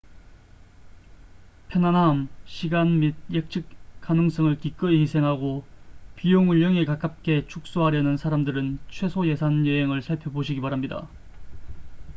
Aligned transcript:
편안함 1.67 2.27
시간 2.47 3.01
및 3.01 3.13
예측 3.31 3.67
가능성을 4.01 4.57
기꺼이 4.57 4.99
희생하고 5.01 5.63
비용을 6.15 6.59
0에 6.61 6.87
가깝게 6.87 7.45
축소하려는 7.45 8.17
사람들은 8.17 8.79
최소 8.89 9.27
예산 9.27 9.67
여행을 9.67 10.01
살펴보시기 10.01 10.59
바랍니다 10.59 11.07